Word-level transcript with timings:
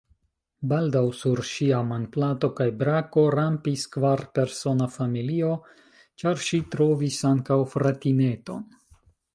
Baldaŭ 0.69 1.01
sur 1.17 1.41
ŝia 1.49 1.81
manplato 1.89 2.49
kaj 2.59 2.67
brako 2.79 3.27
rampis 3.35 3.85
kvarpersona 3.97 4.89
familio, 4.97 5.53
ĉar 6.23 6.43
ŝi 6.49 6.63
trovis 6.77 7.25
ankaŭ 7.35 7.61
fratineton. 7.77 8.69